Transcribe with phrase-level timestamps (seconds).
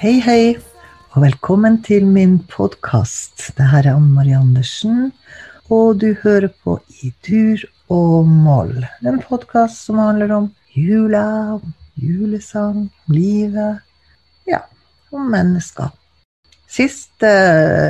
[0.00, 0.54] Hei, hei,
[1.12, 3.50] og velkommen til min podkast.
[3.58, 5.10] Det her er Anne Marie Andersen,
[5.68, 8.86] og du hører på I dur og moll.
[9.04, 13.82] En podkast som handler om jula, om julesang, om livet,
[14.48, 14.62] ja,
[15.12, 15.92] om mennesker.
[16.64, 17.34] Siste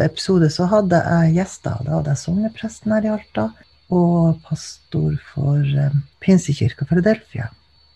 [0.09, 1.79] episode så hadde jeg gjester.
[1.87, 3.47] Da hadde jeg sognepresten her i Alta
[3.95, 7.53] og pastor for eh, Pinsekirka Philadelphia.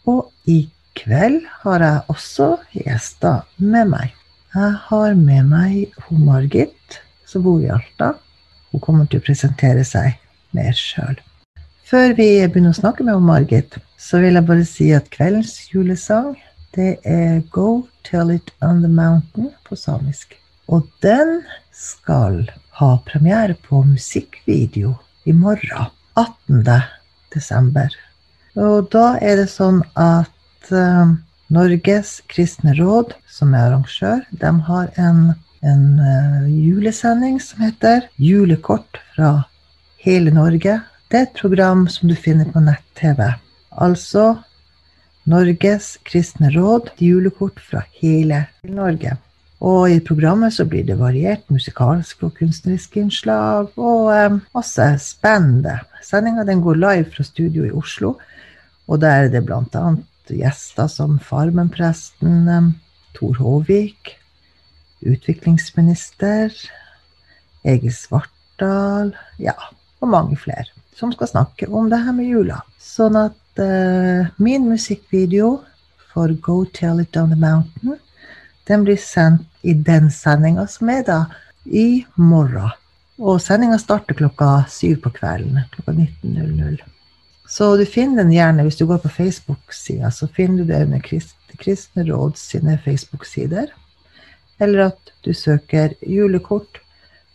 [0.07, 4.15] Og i kveld har jeg også gjester med meg.
[4.55, 8.13] Jeg har med meg hun Margit, som bor i Alta.
[8.71, 10.15] Hun kommer til å presentere seg
[10.55, 11.17] mer sjøl.
[11.85, 15.57] Før vi begynner å snakke med hun Margit, så vil jeg bare si at kveldens
[15.73, 16.33] julesang
[16.75, 20.35] det er Go Tell It On The Mountain på samisk.
[20.67, 21.43] Og den
[21.75, 22.45] skal
[22.79, 24.95] ha premiere på musikkvideo
[25.27, 26.65] i morgen, 18.
[27.35, 27.91] desember.
[28.55, 30.34] Og da er det sånn at
[30.73, 31.15] uh,
[31.53, 39.01] Norges kristne råd, som er arrangør, de har en, en uh, julesending som heter Julekort
[39.17, 39.35] fra
[40.05, 40.81] hele Norge.
[41.11, 43.21] Det er et program som du finner på nett-TV.
[43.85, 44.35] Altså
[45.29, 49.17] Norges kristne råd, julekort fra hele Norge.
[49.65, 55.79] Og i programmet så blir det variert musikalske og kunstneriske innslag, og eh, masse spennende.
[56.05, 58.19] Sendinga går live fra studio i Oslo,
[58.89, 59.85] og der er det bl.a
[60.31, 62.75] gjester som Farmen-presten
[63.15, 64.15] Tor Håvik,
[65.05, 66.55] utviklingsminister
[67.65, 69.57] Egil Svartdal, ja,
[70.01, 72.61] og mange flere som skal snakke om det her med jula.
[72.81, 75.57] Sånn at uh, min musikkvideo
[76.13, 77.99] for Go Tell It Down the Mountain,
[78.69, 81.19] den blir sendt i den sendinga som er da
[81.65, 82.73] i morgen.
[83.19, 85.61] Og sendinga starter klokka syv på kvelden.
[85.75, 86.94] Klokka 19.00.
[87.55, 91.03] Så du finner den gjerne hvis du går på Facebook-sida, så finner du det under
[91.61, 93.69] Kristne Råd sine Facebook-sider.
[94.59, 96.81] Eller at du søker julekort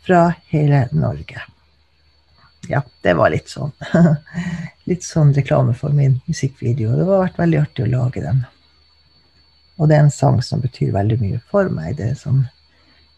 [0.03, 1.39] fra hele Norge.
[2.67, 3.71] Ja, det var litt sånn
[4.91, 6.97] Litt sånn reklame for min musikkvideo.
[6.97, 8.43] Det har vært veldig artig å lage den.
[9.79, 11.95] Og det er en sang som betyr veldig mye for meg.
[11.95, 12.43] Det er en sånn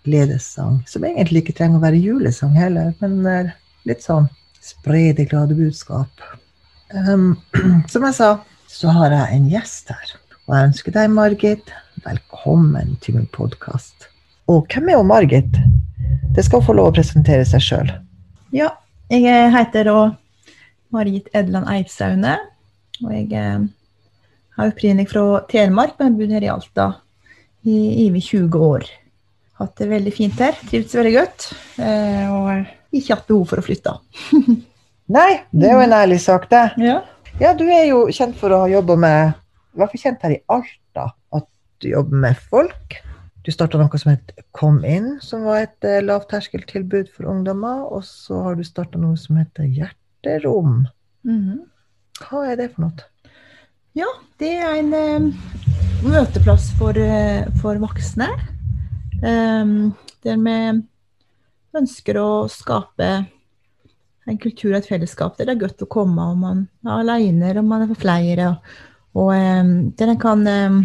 [0.05, 3.25] gledessang, som egentlig ikke trenger å være julesang heller, men
[3.89, 4.29] litt sånn
[4.61, 6.29] spre det glade budskap.
[6.93, 7.37] Um,
[7.91, 8.29] som jeg sa,
[8.67, 10.13] så har jeg en gjest her.
[10.47, 14.09] Og jeg ønsker deg, Margit, velkommen til min podkast.
[14.51, 15.59] Og hvem er hun Margit?
[16.35, 17.91] Det skal hun få lov å presentere seg sjøl.
[18.55, 18.73] Ja,
[19.11, 19.99] jeg heter da
[20.91, 22.35] Margit Edland Eidsaune.
[23.01, 23.61] Og jeg er
[24.57, 26.89] har opprinnelig fra Telemark, men bodd her i Alta
[27.63, 27.77] i
[28.09, 28.89] over 20 år.
[29.61, 30.57] Hatt det veldig fint her.
[30.67, 31.47] Trivdes veldig godt.
[31.79, 33.95] Eh, og ikke hatt behov for å flytte.
[35.11, 36.63] Nei, det er jo en ærlig sak, det.
[36.79, 37.01] Ja.
[37.41, 39.33] ja, du er jo kjent for å ha jobba med
[39.73, 41.47] I hvert fall kjent her i Alta at
[41.83, 42.99] du jobber med folk.
[43.41, 47.81] Du starta noe som het Kom inn, som var et eh, lavterskeltilbud for ungdommer.
[47.89, 50.85] Og så har du starta noe som heter Hjerterom.
[51.25, 51.59] Mm -hmm.
[52.21, 53.07] Hva er det for noe?
[53.93, 54.07] Ja,
[54.39, 55.33] det er en eh,
[56.03, 58.29] møteplass for, eh, for voksne.
[59.23, 60.83] Um, der vi
[61.77, 63.25] ønsker å skape
[64.29, 67.47] en kultur og et fellesskap der det er godt å komme om man er alene
[67.47, 68.49] eller om man er for flere.
[69.17, 70.81] Og, um, der en kan um,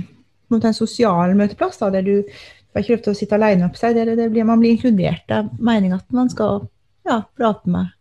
[0.57, 2.15] en sosial møteplass da, der du
[2.73, 3.99] får ikke lov til å sitte alene opp seg.
[3.99, 5.27] Der, blir, man blir inkludert.
[5.29, 6.67] Det er meningen at man skal
[7.07, 7.93] ja, prate med,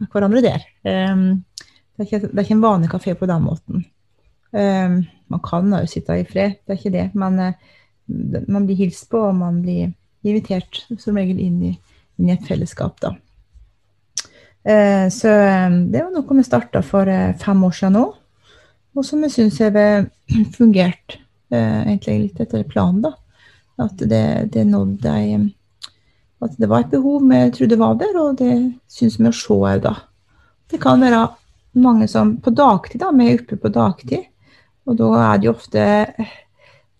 [0.00, 0.66] med, hverandre der.
[0.84, 1.24] Um,
[1.62, 3.86] det, er ikke, det, er ikke, en vanlig kafé på den måten.
[4.50, 7.08] Um, man kan jo sitte i fred, det er ikke det.
[7.14, 9.92] Men uh, man blir hilst på, og man blir
[10.26, 11.74] invitert som regel inn i,
[12.18, 12.98] inn i et fellesskap.
[13.00, 13.14] da.
[14.64, 18.04] Eh, så eh, det var noe vi starta for eh, fem år siden nå,
[18.92, 19.78] og som jeg syns har
[20.58, 21.18] fungert
[21.50, 23.02] egentlig litt etter planen.
[23.02, 23.14] da.
[23.80, 25.38] At det, det nådde ei
[26.40, 28.52] At det var et behov vi trodde var der, og det
[28.88, 29.96] syns vi å se òg, da.
[30.70, 31.24] Det kan være
[31.80, 34.28] mange som på dagtid, da, vi er oppe på dagtid,
[34.86, 35.82] og da er det jo ofte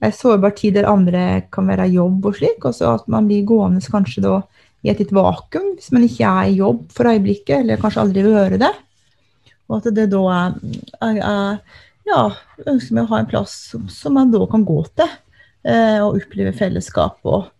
[0.00, 3.46] en sårbar tid der andre kan være jobb og slik, og så at man blir
[3.46, 4.34] gående kanskje da
[4.80, 8.24] i et litt vakuum hvis man ikke er i jobb for øyeblikket, eller kanskje aldri
[8.24, 8.72] vil gjøre det.
[9.70, 10.58] Og at det da er,
[11.00, 11.78] er, er
[12.08, 12.24] Ja,
[12.66, 13.52] ønsker meg å ha en plass
[13.92, 17.50] som man da kan gå til eh, og oppleve fellesskap og,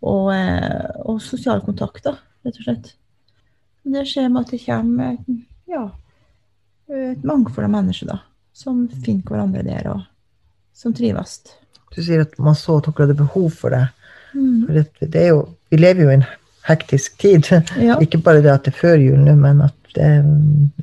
[0.00, 2.92] og, eh, og sosiale kontakter, rett og slett.
[3.90, 5.18] Det skjer med at det kommer
[5.68, 5.84] ja,
[6.88, 8.20] et mangfold av mennesker da,
[8.56, 10.06] som finner hverandre der, og
[10.76, 11.40] som trives.
[11.94, 13.84] Du sier at man så at dere hadde behov for det.
[14.32, 14.66] Mm.
[14.66, 16.28] For det, det jo, vi lever jo i en
[16.68, 17.46] hektisk tid.
[17.88, 17.98] Ja.
[18.02, 20.10] Ikke bare det at det er før jul nå, men at det,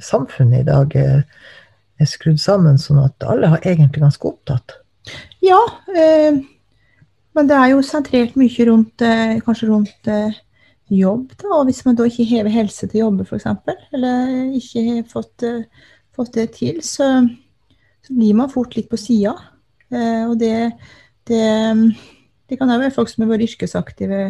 [0.03, 1.24] samfunnet i dag er,
[2.00, 4.79] er, skrudd sammen sånn at alle har egentlig ganske opptatt.
[5.45, 5.62] Ja.
[5.95, 6.44] Eh,
[7.38, 10.38] Men det er jo sentrert mye rundt eh, kanskje rundt eh,
[10.89, 11.51] jobb, da.
[11.59, 13.45] Og hvis man da ikke hever helse til å jobbe, f.eks.,
[13.94, 17.12] eller ikke har fått, eh, fått det til, så,
[18.01, 19.35] så, blir man fort litt på sida.
[19.94, 20.71] Og det,
[21.29, 21.44] det,
[22.47, 24.21] det kan være folk som har vært yrkesaktive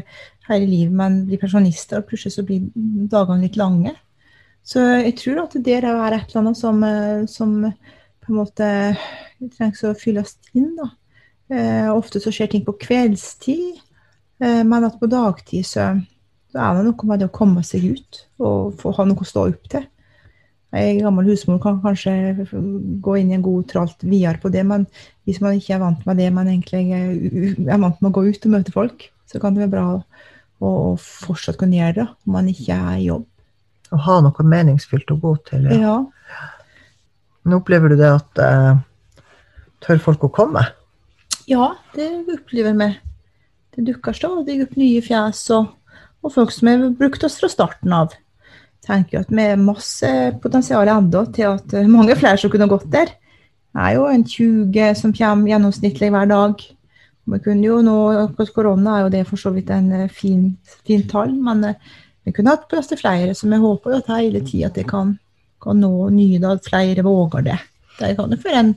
[0.48, 2.66] hele livet, men blir pensjonister, og plutselig så blir
[3.12, 3.94] dagene litt lange.
[4.68, 6.82] Så jeg tror at det er et eller annet som,
[7.32, 7.54] som
[8.28, 8.70] på en måte
[9.56, 10.74] trengs å fylles inn.
[10.76, 10.90] da.
[11.48, 13.78] Eh, ofte så skjer ting på kveldstid,
[14.44, 15.94] eh, men at på dagtid så,
[16.52, 19.30] så, er det noe med det å komme seg ut og få ha noe å
[19.30, 19.88] stå opp til.
[20.76, 22.12] Ei gammel husmor kan kanskje
[23.04, 24.84] gå inn i en god tralt videre på det, men
[25.24, 28.48] hvis man ikke er vant med det, men egentlig er vant med å gå ut
[28.50, 30.02] og møte folk, så kan det være bra å,
[30.60, 33.26] å fortsatt kunne gjøre det om man ikke er i jobb.
[33.96, 35.70] Å ha noe meningsfylt å gå til.
[35.72, 35.96] Ja.
[36.04, 36.44] ja.
[37.48, 39.24] Nå opplever du det at uh,
[39.86, 40.66] tør folk å komme?
[41.48, 42.90] Ja, det opplever vi.
[43.76, 45.70] Det dukker stadig opp nye fjes og,
[46.26, 48.16] og, folk som har brukt oss fra starten av.
[48.88, 50.10] tenker at har masse
[50.42, 53.14] potensial ennå til at mange flere som kunne gått der.
[53.78, 56.64] Det er jo en 20 som kommer gjennomsnittlig hver dag.
[57.28, 57.96] Vi kunne jo nå,
[58.56, 60.54] Korona er jo det for så vidt en eh, fin,
[60.88, 61.90] fin tall, men eh,
[62.24, 63.36] vi kunne hatt plass til flere.
[63.36, 65.18] Så vi håper jo at hele tida kan,
[65.64, 67.58] kan nå nye, da flere våger det.
[68.00, 68.72] Det kan jo være en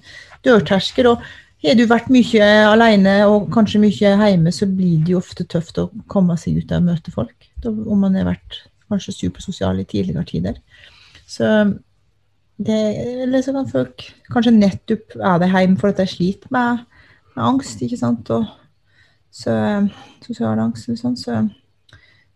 [0.46, 1.12] dørtersker.
[1.12, 1.22] og
[1.62, 5.78] har du vært mye alene og kanskje mye hjemme, så blir det jo ofte tøft
[5.78, 7.50] å komme seg ut og møte folk.
[7.64, 10.58] Om man har vært kanskje supersosiale i tidligere tider.
[11.30, 11.46] Så
[12.60, 12.78] det,
[13.24, 16.82] eller så kan folk kanskje nettopp er det hjemme fordi de sliter med,
[17.36, 18.30] med, angst, ikke sant.
[18.34, 18.44] Og
[19.32, 19.54] så,
[20.26, 21.16] sosial angst og sånn.
[21.16, 21.40] Så,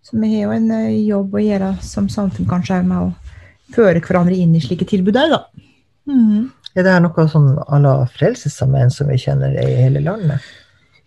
[0.04, 4.00] så, vi har jo en eh, jobb å gjøre som samfunn kanskje med å føre
[4.04, 5.68] hverandre inn i slike tilbud òg, da.
[6.08, 6.52] Mm.
[6.74, 10.42] Er det noe sånn à la Frelsesarmeen som vi kjenner i hele landet?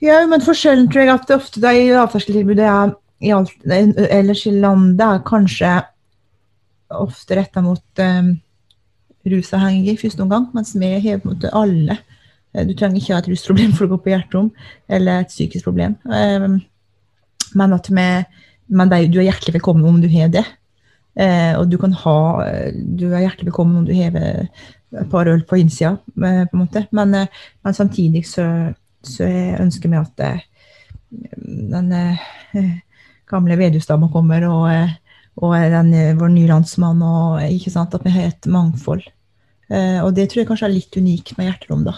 [0.04, 5.72] Ja, men forskjellen tror jeg at ofte de lavterskeltilbudet er ellers i landet er kanskje
[6.94, 8.36] ofte retta mot um,
[9.28, 11.98] rusavhengige i første omgang, mens vi har på en alle.
[12.54, 14.52] Eh, du trenger ikke ha et rusproblem for å gå på hjerterom,
[14.88, 15.98] eller et psykisk problem.
[16.06, 16.62] Um,
[17.58, 18.08] men at vi,
[18.68, 20.46] men det, du er hjertelig velkommen om du har det.
[21.18, 22.18] Uh, og du kan ha
[22.78, 24.46] Du er hjertelig velkommen om du hever
[24.96, 26.88] et par øl på innsida, eh, på en måte.
[26.92, 27.28] Men, eh,
[27.64, 28.74] men samtidig så,
[29.04, 29.24] så
[29.60, 30.46] ønsker vi at
[31.12, 31.92] den
[33.30, 34.96] gamle Vedusdama kommer, og,
[35.44, 39.06] og den, vår nye landsmann, og ikke sant, at vi har et mangfold.
[39.68, 41.82] Og det tror jeg kanskje er litt unikt med Hjerterom.
[41.84, 41.98] da.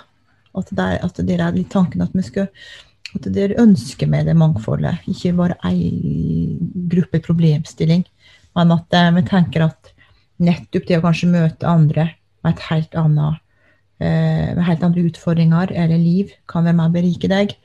[0.57, 2.47] At det, er, at det er litt tanken at vi skal
[3.15, 6.57] at dere ønsker med det mangfoldet, ikke bare ei
[6.91, 8.03] gruppe problemstilling,
[8.57, 9.93] men at vi tenker at
[10.41, 12.09] nettopp det å kanskje møte andre
[12.43, 13.39] med et helt annet
[13.99, 17.55] med eh, helt andre utfordringer eller liv kan være med å berike deg.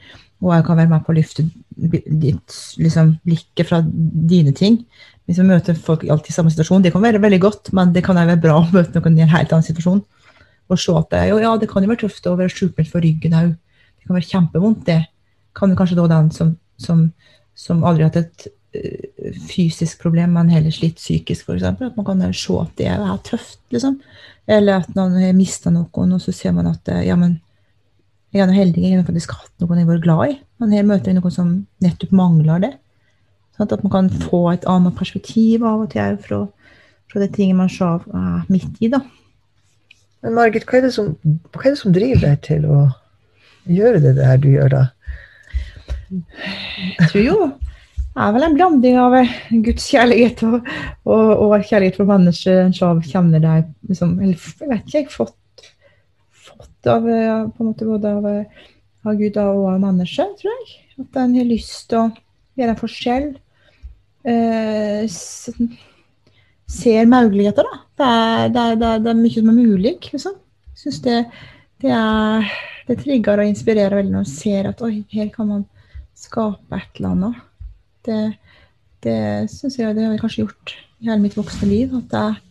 [0.44, 4.82] Og jeg kan være med på å løfte ditt liksom, blikket fra dine ting.
[5.24, 8.04] Hvis vi møter folk alltid i samme situasjon, det kan være veldig godt, men det
[8.04, 10.02] kan være bra å møte noen i en helt annen situasjon.
[10.68, 13.04] Og se at det, jo, ja, det kan jo være tøft å være sjukmeldt for
[13.04, 13.54] ryggen òg.
[13.54, 15.00] Det kan være kjempevondt, det.
[15.56, 17.06] Kan jo kanskje da den som, som,
[17.56, 21.64] som aldri har hatt et uh, fysisk problem, men heller slitt psykisk, f.eks.
[21.72, 23.96] At man kan se at det er tøft, liksom.
[24.44, 27.38] Eller at noen har mista noen, og så ser man at eh, ja, men
[28.34, 30.38] jeg er heldig, jeg har faktisk hatt noen jeg har vært glad i.
[30.58, 31.52] Men her møter jeg noen som
[31.84, 32.72] nettopp mangler det.
[33.54, 36.40] Sånn at man kan få et annet perspektiv av og til fra,
[37.10, 38.02] fra det tinget man ser
[38.50, 38.90] midt i.
[38.90, 39.04] da.
[40.24, 42.80] Men Margit, hva er, som, hva er, det som, driver deg til å
[43.70, 44.84] gjøre det der du gjør, da?
[46.10, 47.36] Jeg tror jo
[48.14, 49.14] det er vel en blanding av
[49.66, 50.68] Guds kjærlighet og,
[51.02, 52.68] og, og kjærlighet for mennesker.
[52.76, 55.34] som kjenner deg liksom, Eller jeg vet ikke, jeg har fått,
[56.92, 58.68] eh, på en måte både av, eh,
[59.04, 60.76] av Gud og av mennesket, tror jeg.
[61.04, 62.12] At en har lyst til å
[62.58, 63.26] gjøre en forskjell.
[64.24, 65.16] Eh,
[66.74, 67.80] ser muligheter, da.
[67.94, 69.96] Det er, det, er, det, er, det er, mye som er mulig.
[70.12, 70.38] Liksom.
[70.70, 71.18] Jeg syns det,
[71.84, 72.54] er,
[72.88, 75.68] det trigger og inspirerer veldig når man ser at oi, her kan man
[76.18, 77.44] skape et eller annet.
[78.04, 78.22] Det,
[79.04, 79.20] det
[79.52, 81.94] syns jeg det har jeg kanskje gjort i hele mitt voksne liv.
[82.00, 82.42] At jeg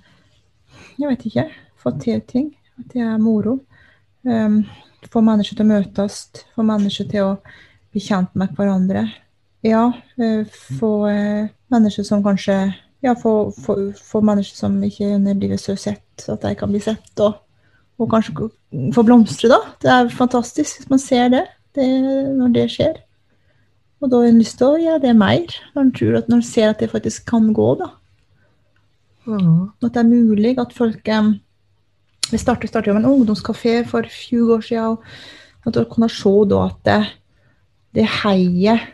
[1.00, 1.46] jeg vet ikke
[1.82, 2.52] fått til ting.
[2.80, 3.60] At det er moro.
[4.24, 4.64] Um,
[5.12, 6.24] få mennesker til å møtes.
[6.56, 7.36] Få mennesker til å
[7.94, 9.06] bli kjent med hverandre.
[9.64, 12.58] Ja, uh, få uh, mennesker som kanskje
[13.04, 17.12] ja, få, få, få, mennesker som ikke blir så sett, at de kan bli sett.
[17.20, 17.36] Og,
[18.00, 18.48] og kanskje
[18.96, 19.60] få blomstre, da.
[19.84, 21.44] Det er fantastisk hvis man ser det,
[21.76, 21.88] det
[22.38, 23.02] når det skjer.
[24.04, 26.42] Og da har en lyst til å gjøre det mer, når en tror at når
[26.42, 27.70] en ser at det faktisk kan gå.
[27.80, 27.92] da.
[29.28, 29.72] Mm.
[29.84, 31.36] At det er mulig at folk um,
[32.34, 34.98] Vi startet, startet med en ungdomskafé for 20 år siden.
[34.98, 37.00] og At dere kunne se da at det,
[37.94, 38.92] det heiet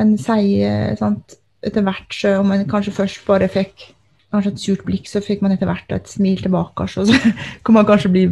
[0.00, 3.90] en sier sant, etter hvert, så om man kanskje først bare fikk
[4.32, 7.32] kanskje et surt blikk, så fikk man etter hvert et smil tilbake, og så
[7.64, 8.24] kan man kanskje bli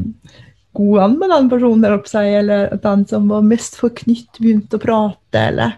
[0.76, 4.78] god an med den personen der oppe eller at den som var mest forknytt, begynte
[4.78, 5.76] å prate, eller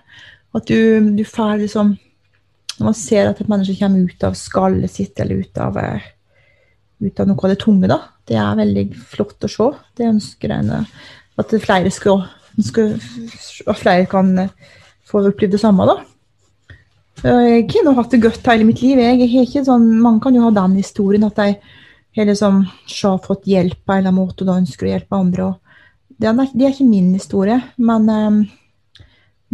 [0.55, 1.97] at du, du får liksom
[2.73, 6.07] Når man ser at et menneske kommer ut av skallet sitt, eller ut av, eh,
[7.03, 7.99] ut av noe av det tunge, da.
[8.29, 9.69] Det er veldig flott å se.
[9.99, 10.71] Det ønsker en
[11.41, 12.25] at flere skal,
[12.61, 14.33] skal at flere kan
[15.09, 16.01] få oppleve det samme, da.
[17.23, 18.99] Jeg har nå hatt det godt hele mitt liv.
[18.99, 21.53] Jeg har ikke sånn, mange kan jo ha den historien at de
[22.17, 22.65] har liksom
[23.25, 25.53] fått hjelp på en eller annen måte og da ønsker å hjelpe andre.
[26.19, 29.05] det, er, det er ikke min historie, men, eh,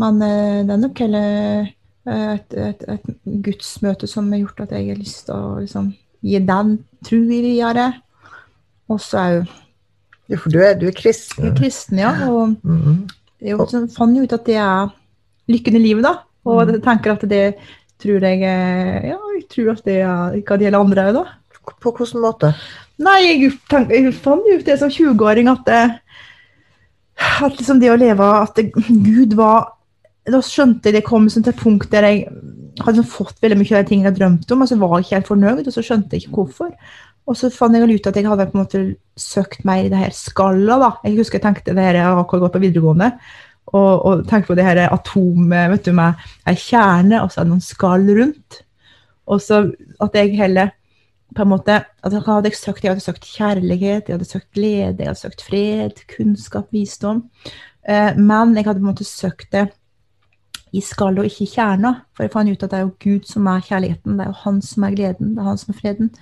[0.01, 1.69] men eh, det er nok heller
[2.09, 3.09] et, et, et,
[3.45, 5.91] gudsmøte som har gjort at jeg har lyst til å liksom,
[6.25, 7.89] gi den tru videre.
[8.89, 9.43] Og så er jo
[10.29, 11.45] ja, For du er, du er kristen?
[11.45, 12.13] Jeg er kristen, ja.
[12.29, 12.57] Og
[13.41, 13.57] jeg
[13.95, 14.91] fant jo ut at det er
[15.49, 16.19] lykken i livet, da.
[16.49, 17.45] Og jeg tenker at det
[17.99, 21.25] tror jeg Ja, jeg tror at det er hva det gjelder andre òg, da.
[21.83, 22.53] På hvilken måte?
[23.05, 25.83] Nei, jeg, tenk, jeg fant ut det som 20-åring at, det,
[27.45, 29.75] at liksom det å leve At det, Gud var
[30.27, 32.25] Da skjønte jeg det kom til et punkt der jeg
[32.87, 35.17] hadde fått veldig mye av de tingene jeg drømte om, og så var jeg ikke
[35.17, 36.73] helt fornøyd, og så skjønte jeg ikke hvorfor.
[37.29, 38.81] Og så fant jeg ut at jeg hadde på en måte
[39.21, 40.81] søkt mer i det her skallet.
[40.81, 40.95] da.
[41.05, 43.13] Jeg husker jeg tenkte det her, jeg har gått på videregående
[43.69, 47.63] og, og tenkte på det her atomet vet du, med ei kjerne og så noen
[47.65, 48.63] skall rundt.
[49.29, 49.67] Og så
[50.01, 50.73] at jeg heller
[51.37, 55.03] på en måte, at jeg hadde søkt, jeg hadde søkt kjærlighet, jeg hadde søkt glede,
[55.03, 57.27] jeg hadde søkt fred, kunnskap, visdom.
[57.85, 59.67] Eh, men jeg hadde på en måte søkt det
[60.73, 61.95] i skallet og ikke i kjerna.
[62.17, 64.43] For jeg fant ut at det er jo Gud som er kjærligheten, det er jo
[64.45, 66.13] Han som er gleden, det er Han som er freden.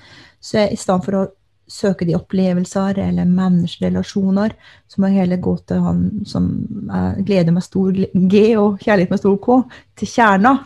[0.41, 1.27] Så jeg, i stedet for å
[1.67, 4.55] søke de opplevelser eller menneskerelasjoner,
[4.87, 6.49] så må jeg heller gå til han som
[6.95, 9.57] er glede med stor G og kjærlighet med stor K,
[9.99, 10.57] til kjerna.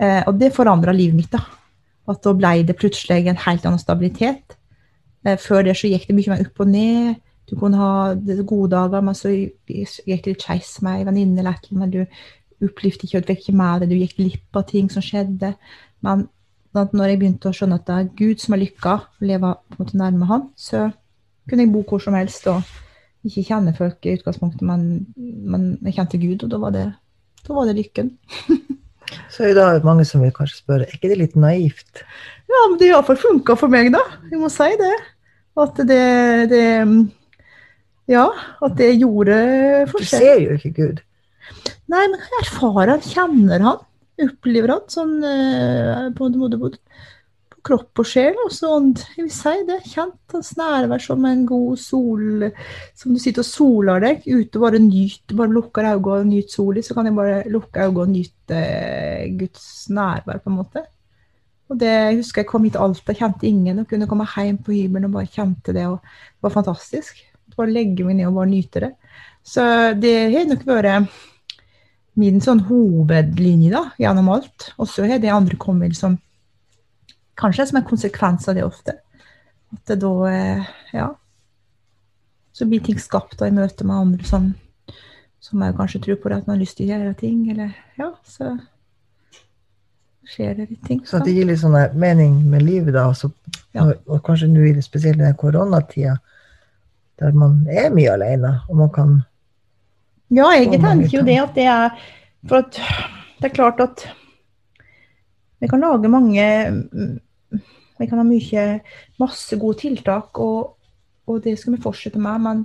[0.00, 1.32] Eh, og det forandra livet mitt.
[1.32, 1.42] da.
[2.08, 4.56] At da ble det plutselig en helt annen stabilitet.
[5.26, 7.20] Eh, før det så gikk det mye mer opp og ned.
[7.50, 8.14] Du kunne ha
[8.46, 11.92] gode dager, men så gikk det litt skeis med ei venninne eller et eller annet.
[11.92, 15.54] Du opplevde ikke at ikke med deg, du gikk glipp av ting som skjedde.
[16.04, 16.26] Men
[16.74, 19.76] når jeg begynte å skjønne at det er Gud som har lykka, å leve på
[19.76, 20.88] en måte nærme Han, så
[21.48, 22.62] kunne jeg bo hvor som helst og
[23.26, 26.86] ikke kjenne folk i utgangspunktet, men, men jeg kjente Gud, og da var det,
[27.46, 28.14] da var det lykken.
[29.34, 32.04] så er det mange som vil kanskje spørre, er ikke det litt naivt?
[32.48, 34.02] Ja, men det har iallfall funka for meg, da.
[34.30, 34.94] Jeg må si det.
[35.60, 36.04] At det,
[36.52, 36.64] det
[38.10, 38.26] Ja,
[38.64, 39.36] at det gjorde
[39.90, 40.06] forskjell.
[40.06, 41.02] Du ser jo ikke Gud.
[41.90, 43.86] Nei, men jeg erfarer han, kjenner han
[44.26, 46.70] opplever han sånn eh, på, på, på,
[47.66, 48.36] kropp og sjel.
[48.44, 52.46] Og sånn, jeg vil si det, kjent hans nærvær som en god sol
[52.96, 56.56] Som du sitter og soler deg ute og bare nyter, bare lukker øynene og nyter
[56.56, 60.86] sola, så kan jeg bare lukke øynene og nyte eh, Guds nærvær, på en måte.
[61.70, 64.58] Og det jeg husker jeg kom hit til Alta, kjente ingen, og kunne komme hjem
[64.66, 65.86] på hybelen og bare kjente det.
[65.86, 67.20] og Det var fantastisk.
[67.54, 68.90] Bare legge meg ned og bare nyte det.
[69.46, 69.62] Så
[70.00, 71.12] det har nok vært
[72.18, 74.70] min sånn hovedlinje da, gjennom alt.
[74.78, 76.18] Og så har det andre kommet som
[77.40, 78.96] kanskje som en konsekvens av det ofte.
[79.72, 81.14] At det da eh, Ja.
[82.52, 84.50] Så blir ting skapt da, i møte med andre som,
[85.40, 87.70] som jeg kanskje tror på det, at man har lyst til å gjøre ting, eller
[87.96, 88.56] Ja, så
[90.30, 91.00] skjer det litt ting.
[91.06, 93.30] Så det gir litt sånn mening med livet, da, også,
[93.76, 93.86] ja.
[93.86, 96.18] og kanskje nå i det spesielle den koronatida,
[97.22, 99.16] der man er mye alene, og man kan
[100.30, 102.00] ja, jeg tenker jo det at det er
[102.46, 102.78] For at
[103.40, 104.06] det er klart at
[105.60, 106.44] vi kan lage mange
[108.00, 108.64] Vi kan ha mye
[109.20, 110.76] masse gode tiltak, og,
[111.28, 112.40] og det skal vi fortsette med.
[112.40, 112.62] Men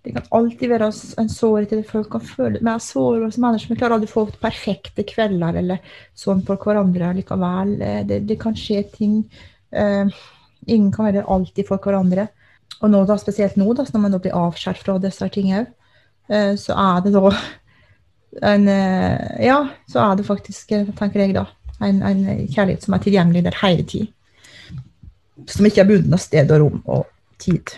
[0.00, 0.88] det kan alltid være
[1.20, 3.74] en sårhet til folk kan føle Vi er sårbare som mennesker.
[3.74, 7.74] Vi klarer aldri å få perfekte kvelder eller sånn for hverandre likevel.
[8.08, 9.20] Det, det kan skje ting.
[9.76, 10.08] Uh,
[10.64, 12.30] ingen kan være alltid for hverandre.
[12.80, 15.76] Og nå da, spesielt nå, da, når man blir avskåret fra disse tingene òg.
[16.30, 17.32] Eh, så er det da
[18.46, 19.58] en eh, Ja,
[19.90, 21.46] så er det faktisk, eh, tenker jeg da,
[21.82, 24.10] en, en kjærlighet som er tilgjengelig der hele tid.
[25.50, 27.06] Som ikke er bundet av sted og rom og
[27.42, 27.74] tid.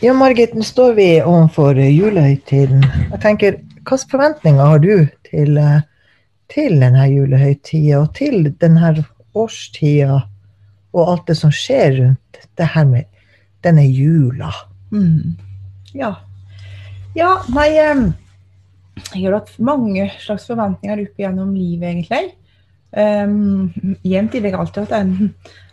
[0.00, 2.84] Ja, Margit, nå står vi overfor julehøytiden.
[3.12, 5.58] Jeg tenker, Hvilke forventninger har du til,
[6.48, 8.94] til denne julehøytida og til denne
[9.36, 10.22] årstida
[10.94, 13.10] og alt det som skjer rundt det her med
[13.66, 14.48] denne jula?
[14.88, 15.36] Mm.
[15.92, 16.14] Ja,
[17.14, 22.34] ja, nei Jeg har hatt mange slags forventninger opp gjennom livet, egentlig.
[22.94, 23.72] Um,
[24.06, 25.32] jevnt vil jeg alltid hatt en,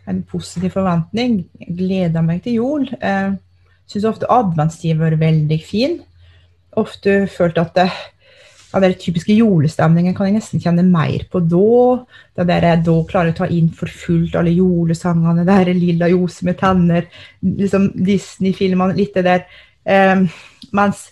[0.09, 1.43] en positiv forventning.
[1.61, 2.87] Jeg gleder meg til jul.
[2.97, 3.37] Uh,
[3.91, 5.99] Syns ofte adventstid har vært veldig fin.
[6.79, 7.87] Ofte følt at det,
[8.71, 12.05] ja, den typiske julestemningen kan jeg nesten kjenne mer på da.
[12.39, 15.43] Da der jeg da klarer å ta inn for fullt alle julesangene.
[15.47, 17.09] Det her Lilla Jose med tenner,
[17.43, 19.43] liksom Disney-filmene, litt det der.
[19.83, 20.29] Um,
[20.77, 21.09] mens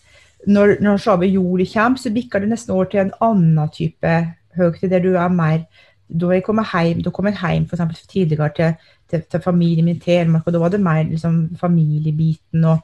[0.48, 4.16] når, når Shabe juli kommer, så bikker det nesten over til en annen type
[4.56, 5.66] høytid, der du er mer
[6.10, 8.74] Da jeg kommer hjem, da kom jeg hjem for eksempel, tidligere til,
[9.10, 12.80] til, til familien min i Telemark, og da var det mer liksom, familiebiten og,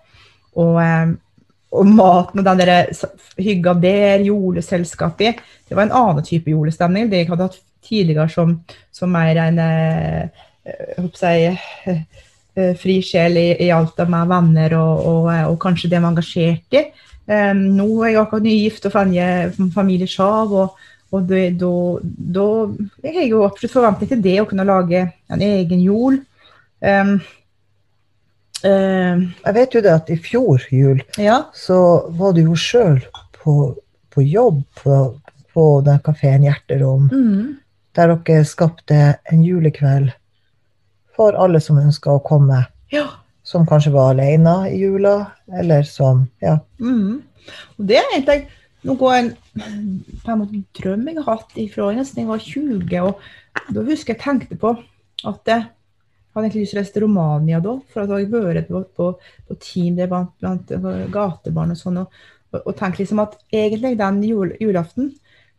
[0.55, 1.15] og um,
[1.75, 2.85] og maten og den der
[3.41, 7.09] hygga der, juleselskapet Det var en annen type julestemning.
[7.09, 8.59] Det jeg hadde hatt tidligere som,
[8.91, 10.29] som mer en eh,
[11.21, 15.97] jeg, eh, fri sjel i, i, alt av meg venner og, og, og, kanskje det
[15.97, 16.83] jeg var engasjert i.
[17.25, 18.93] Um, nå er jeg akkurat nygift og
[19.73, 20.75] familie Sjav, og,
[21.15, 21.37] og da
[23.01, 26.21] Jeg har jo absolutt forventning til det, å kunne lage en egen jul.
[26.81, 27.17] Um,
[28.65, 31.35] Uh, jeg vet jo det at i fjor jul ja.
[31.53, 31.75] så
[32.17, 32.97] var du jo sjøl
[33.35, 33.75] på,
[34.09, 34.95] på, jobb på,
[35.53, 37.51] på den kafeen Hjerterom, mm.
[37.99, 40.15] der dere skapte en julekveld
[41.13, 42.63] for alle som ønska å komme.
[42.95, 43.05] Ja.
[43.45, 45.15] Som kanskje var alene i jula,
[45.53, 46.59] eller som Ja.
[46.79, 47.21] Mm.
[47.77, 48.47] Og det er egentlig
[48.85, 52.95] noe en, på en måte drøm jeg har hatt fra nesten jeg var 20.
[53.05, 54.73] Og da husker jeg tenkte på
[55.25, 55.67] at jeg
[56.35, 58.81] hadde egentlig lyst til å reise til Romania da, for at jeg har vært på,
[58.97, 59.11] på,
[59.47, 60.73] på team der blant, blant
[61.13, 62.01] gatebarn og sånn.
[62.01, 65.13] Og, og, og tenkt liksom at egentlig den jul, julaften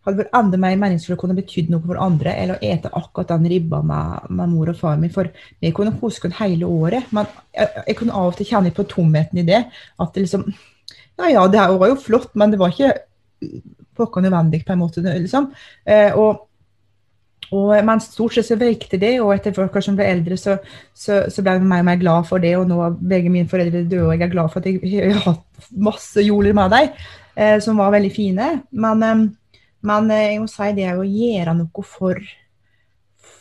[0.07, 3.35] hadde vært enda mer meningsfullt å kunne betydd noe for andre eller å ete akkurat
[3.35, 5.13] den ribba med, med mor og far min.
[5.15, 5.31] For
[5.63, 7.11] vi kunne huske den hele året.
[7.17, 9.65] Men jeg, jeg, kunne av og til kjenne på tomheten i det.
[10.01, 10.49] At det liksom
[11.17, 12.93] Ja ja, det var jo flott, men det var ikke
[13.97, 15.01] pokker nødvendig på en måte.
[15.01, 15.53] liksom.
[15.85, 16.47] Eh, og
[17.55, 20.57] og men stort sett så virket det, og etter hvert som ble eldre, så,
[20.95, 22.57] så, så, ble jeg mer og mer glad for det.
[22.59, 25.23] Og nå er begge mine foreldre døde, og jeg er glad for at jeg har
[25.29, 27.05] hatt masse joler med dem,
[27.37, 28.51] eh, som var veldig fine.
[28.73, 29.27] Men, eh,
[29.87, 32.21] men, eh, jeg må si det å gjøre noe for,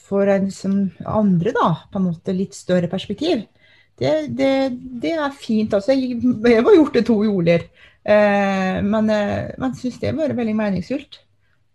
[0.08, 0.78] for liksom,
[1.10, 1.68] andre, da.
[1.92, 3.46] På en måte litt større perspektiv.
[3.96, 4.54] Det, det,
[5.02, 5.74] det er fint.
[5.74, 5.96] altså.
[5.96, 7.68] Jeg, jeg har gjort det to joler,
[8.04, 11.22] eh, men, jeg men syns det har vært veldig meningsfylt.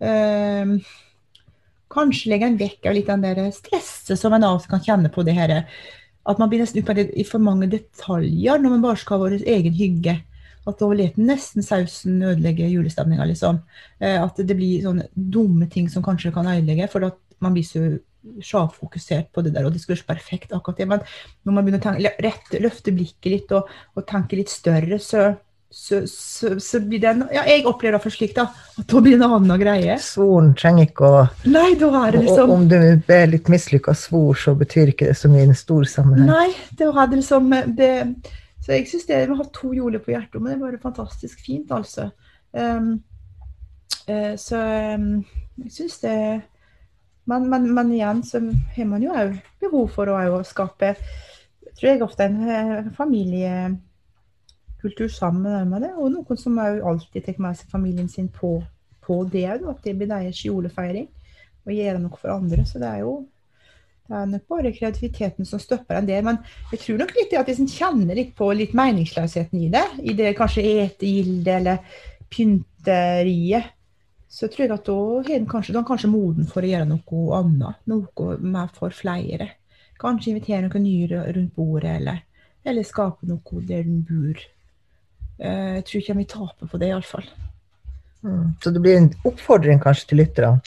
[0.01, 0.77] Eh,
[1.91, 5.25] Kanskje legge en vekk av litt den der stresset som en av kan kjenne på
[5.27, 5.55] det her.
[6.29, 9.41] At man blir nesten oppe i for mange detaljer når man bare skal ha vår
[9.41, 10.21] egen hygge.
[10.69, 13.63] At da vet nesten sausen ødelegge julestemninga, liksom.
[14.01, 17.65] Eh, at det blir sånne dumme ting som kanskje kan ødelegge, for at man blir
[17.65, 17.87] så
[18.45, 20.89] sjavfokusert på det der, og det skulle være så perfekt akkurat det.
[20.91, 21.05] Men
[21.45, 25.31] når man begynner å tenke, rette, løfte blikket litt og, og tenke litt større, så
[25.73, 28.49] så, så, så, blir det en, ja, Jeg opplever det for slik, da.
[28.75, 29.95] At da blir det en annen greie.
[30.03, 32.51] Svoren trenger ikke å Nei, da er det liksom...
[32.57, 32.77] Om du
[33.15, 36.27] er litt mislykka svor, så betyr ikke det så mye i en stor sammenheng.
[36.27, 37.93] Nei, det var det liksom det,
[38.61, 41.71] Så jeg det med å ha to joler på hjertet, men det bare fantastisk fint,
[41.73, 42.11] altså.
[42.53, 42.99] Um,
[44.09, 44.61] uh, så
[44.97, 45.13] um,
[45.65, 46.17] jeg syns det
[47.31, 48.41] men, men, men, igjen så
[48.75, 50.97] har man jo òg behov for å skape
[51.81, 55.93] tror jeg ofte en familiekultur sammen med det.
[55.97, 58.65] Og noen som òg alltid tar med seg familien sin på,
[59.05, 61.09] på det òg, at det blir deres julefeiring.
[61.67, 62.61] Og gjøre noe for andre.
[62.69, 63.27] Så det er jo er
[64.11, 66.23] nok bare kreativiteten som stopper en der.
[66.27, 66.41] Men
[66.73, 70.17] jeg tror nok litt at hvis en kjenner litt på litt meningsløsheten i det, i
[70.19, 73.77] det kanskje etegildet eller pynteriet,
[74.31, 77.81] så tror jeg at da er en kanskje, kanskje moden for å gjøre noe annet.
[77.91, 79.49] Noe mer for flere.
[80.01, 82.23] Kanskje invitere noen nye rundt bordet, eller,
[82.63, 84.45] eller skape noe der en bor.
[85.41, 87.27] Eh, jeg tror ikke vi vil tape på det, iallfall.
[88.23, 88.55] Mm.
[88.63, 90.61] Så det blir en oppfordring kanskje til lytterne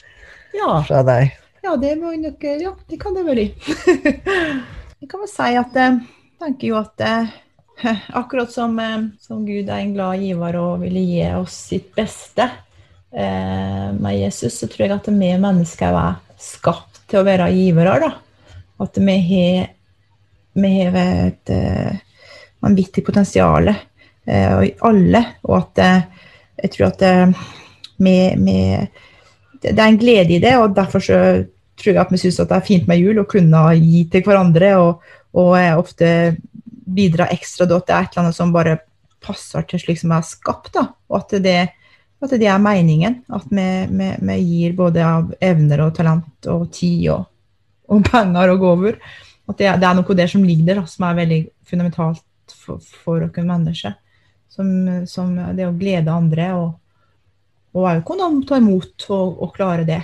[0.54, 0.80] ja.
[0.86, 1.34] fra deg?
[1.64, 3.46] Ja, det må nok, ja, det kan det være.
[5.00, 6.02] jeg kan vel si at jeg eh,
[6.42, 7.32] tenker jo at eh,
[8.20, 8.76] akkurat som,
[9.20, 12.50] som, Gud er en glad giver og ville gi oss sitt beste
[13.14, 17.92] med Jesus, så tror jeg at vi mennesker er skapt til å være givere.
[18.02, 18.08] da.
[18.82, 19.68] At vi har,
[20.58, 21.52] vi har et
[22.58, 23.70] vanvittig potensial
[24.24, 25.24] Eh, alle.
[25.44, 26.28] Og at eh,
[26.62, 27.02] jeg tror at
[27.96, 28.86] vi, med,
[29.62, 31.18] det er en glede i det, og derfor så
[31.80, 34.74] tror jeg at vi syns det er fint med jul å kunne gi til hverandre.
[34.80, 36.08] Og, og ofte
[36.84, 38.78] bidra ekstra da, er et eller annet som bare
[39.24, 40.72] passer til slik som jeg er skapt.
[40.76, 40.86] Da.
[41.10, 41.58] Og at det,
[42.24, 43.20] at det er meningen.
[43.32, 47.26] At vi, vi, vi, gir både av evner og talent og tid og,
[47.92, 49.00] og penger og gaver.
[49.48, 53.26] At det, det, er noe der som ligger der, som er veldig fundamentalt for, for
[53.26, 53.98] oss mennesker.
[54.54, 54.70] Som,
[55.10, 56.74] som, det å glede andre og,
[57.74, 60.00] og også kunne ta imot og, og klare det.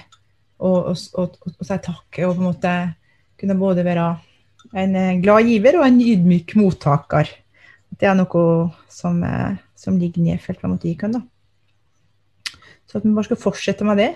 [0.60, 2.20] Og, og, og, si takk.
[2.26, 2.74] Og på en måte
[3.40, 4.08] kunne både være
[4.76, 7.30] en glad giver og en ydmyk mottaker.
[7.90, 8.44] Det er noe
[8.92, 9.22] som,
[9.76, 11.22] som ligger nedfelt på oss.
[12.90, 14.10] Så at vi bare skal fortsette med det.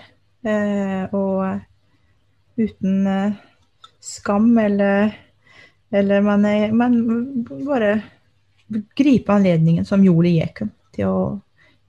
[0.44, 3.36] Eh, og uten eh,
[4.04, 5.20] skam eller
[5.94, 6.94] Eller man, er, man
[7.46, 8.02] bare
[8.98, 11.18] gripe anledningen som gjorde Jekum, til å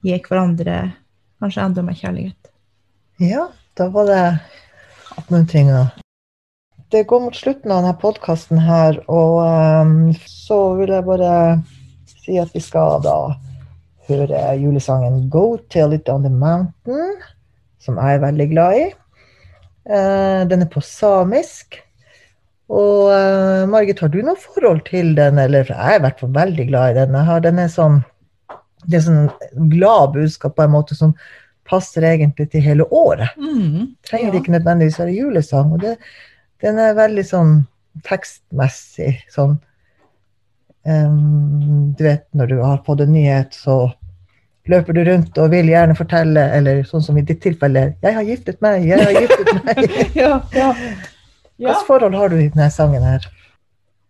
[0.06, 0.76] gi hverandre
[1.42, 2.52] kanskje enda mer kjærlighet.
[3.24, 4.38] Ja, da var det
[5.18, 5.88] oppmuntringa.
[6.92, 11.32] Det går mot slutten av denne podkasten her, og um, så vil jeg bare
[12.08, 13.18] si at vi skal da
[14.08, 17.20] høre julesangen 'Go Tell It On The Mountain',
[17.82, 18.86] som jeg er veldig glad i.
[19.92, 21.82] Uh, den er på samisk.
[22.72, 25.42] Og uh, Margit, har du noe forhold til den?
[25.42, 27.18] Eller, jeg er i hvert fall veldig glad i den.
[27.20, 28.06] Jeg har, den er sånn,
[28.88, 31.12] det er sånn glad budskap på en måte som
[31.66, 33.36] passer egentlig til hele året.
[33.38, 34.40] Mm, Trenger ja.
[34.40, 35.74] ikke nødvendigvis være julesang.
[35.74, 35.96] Og det,
[36.64, 37.56] den er veldig sånn
[38.06, 39.54] tekstmessig sånn
[40.84, 43.86] um, Du vet når du har fått en nyhet, så
[44.70, 48.26] løper du rundt og vil gjerne fortelle, eller sånn som i ditt tilfelle 'Jeg har
[48.26, 48.86] giftet meg!
[48.90, 50.72] Jeg har giftet meg!' ja, ja.
[51.56, 53.28] Hvilket forhold har du i denne sangen her?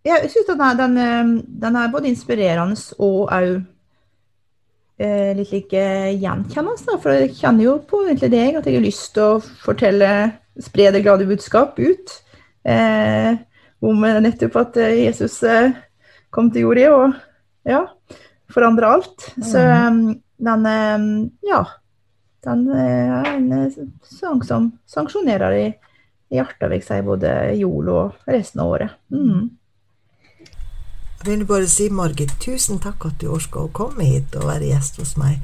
[0.05, 3.65] Jeg syns den, den, eh, den er både inspirerende og òg
[4.97, 5.81] litt like
[6.21, 10.11] gjenkjennelse, For jeg kjenner jo på egentlig deg at jeg har lyst til å fortelle,
[10.63, 12.13] spre det glade budskap ut.
[12.63, 13.35] Eh,
[13.85, 15.75] om eh, nettopp at eh, Jesus eh,
[16.33, 17.17] kom til jorda og
[17.67, 17.81] ja,
[18.53, 19.27] forandra alt.
[19.43, 19.99] Så eh,
[20.49, 21.09] den eh,
[21.51, 21.65] ja.
[22.45, 25.67] Den eh, er en eh, sang som sanksjonerer i
[26.33, 28.95] i hjertet, vil jeg si, både jul og resten av året.
[29.13, 29.49] Mm.
[31.25, 34.67] Jeg vil bare si, Margit, tusen takk at du orka å komme hit og være
[34.69, 35.39] gjest hos meg.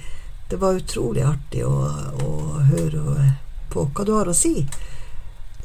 [0.46, 1.74] Det var utrolig artig å,
[2.22, 3.32] å høre
[3.74, 4.67] på hva du har å si.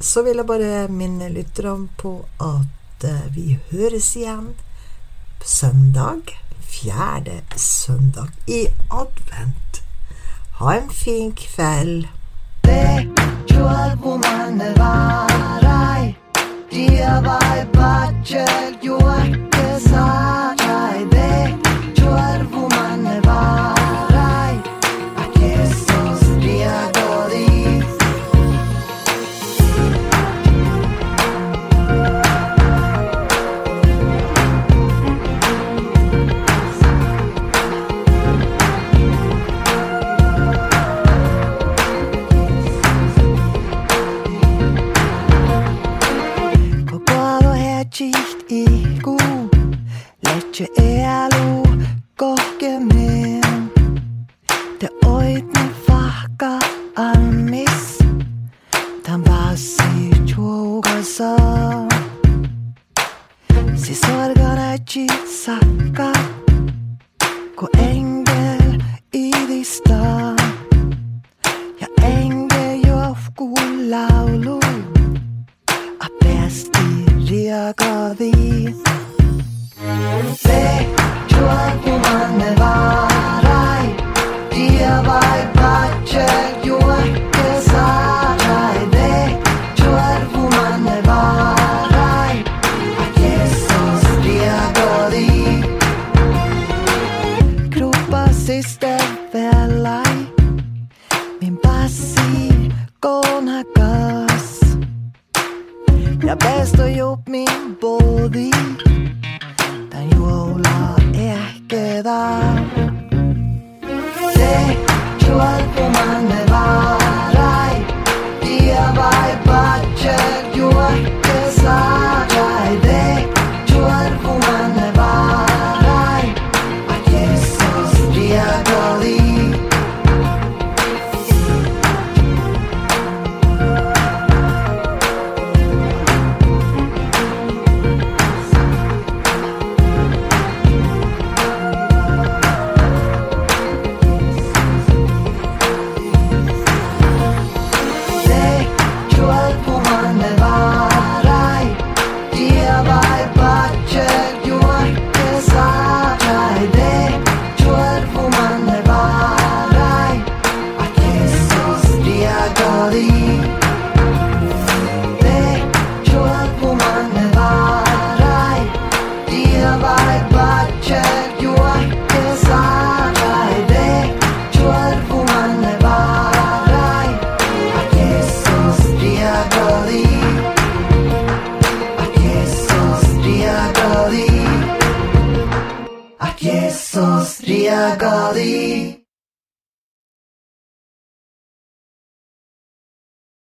[0.00, 4.55] Så vil jeg bare minne lytterne på at eh, vi høres igjen
[5.44, 6.33] søndag.
[6.64, 9.83] Fjerde søndag i advent.
[10.62, 12.09] Ha en fin kveld.
[13.52, 16.16] Juolvumane varai,
[16.72, 19.25] dia vai bacel juokke
[99.46, 100.26] siste velai
[101.40, 104.61] Min passi konakas
[106.24, 108.50] Jeg best å gjort min body
[109.92, 112.62] Den jola er ikke der
[114.37, 114.52] Se,
[115.22, 115.65] kjøl